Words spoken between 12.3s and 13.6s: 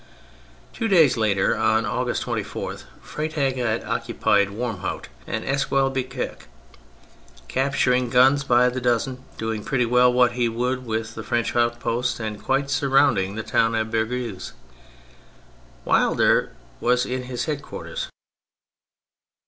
quite surrounding the